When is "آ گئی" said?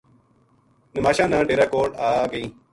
2.07-2.45